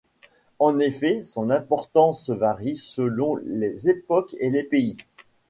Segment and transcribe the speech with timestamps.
[0.57, 4.97] En effet, son importance varie selon les époques et les pays.